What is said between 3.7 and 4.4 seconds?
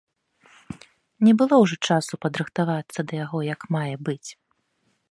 мае быць.